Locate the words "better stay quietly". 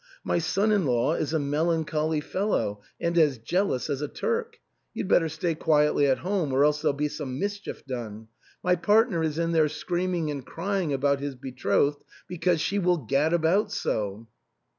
5.07-6.07